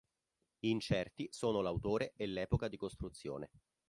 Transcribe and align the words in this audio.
Incerti 0.61 1.27
sono 1.31 1.61
l'autore 1.61 2.13
e 2.15 2.25
l'epoca 2.25 2.67
di 2.67 2.75
costruzione. 2.75 3.51